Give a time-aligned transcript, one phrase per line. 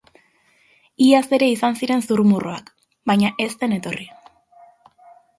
[1.07, 2.71] Iaz ere izan ziren zurrumurruak
[3.11, 4.07] baina ez zen etorri.